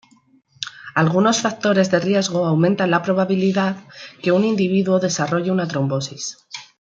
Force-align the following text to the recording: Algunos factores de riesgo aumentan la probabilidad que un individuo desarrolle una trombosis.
Algunos 0.95 1.41
factores 1.41 1.91
de 1.91 1.99
riesgo 1.99 2.45
aumentan 2.47 2.89
la 2.89 3.03
probabilidad 3.03 3.77
que 4.23 4.31
un 4.31 4.43
individuo 4.43 4.97
desarrolle 4.99 5.51
una 5.51 5.67
trombosis. 5.67 6.37